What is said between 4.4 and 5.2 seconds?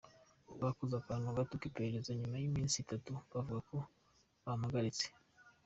bampagaritse.